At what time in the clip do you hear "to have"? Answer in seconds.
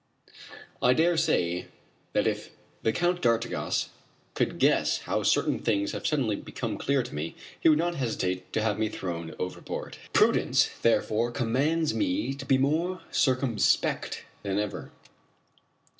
8.53-8.79